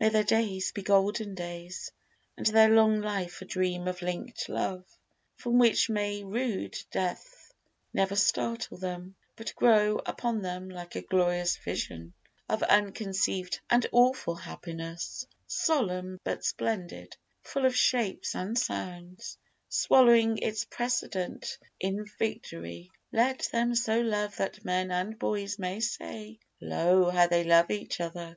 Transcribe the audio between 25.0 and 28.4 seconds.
boys may say, Lo! how they love each other!